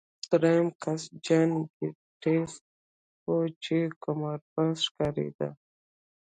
درېیم 0.29 0.67
کس 0.81 1.01
جان 1.25 1.49
ګیټس 1.75 2.51
و 3.27 3.33
چې 3.63 3.77
قمارباز 4.03 4.75
ښکارېده 4.87 5.49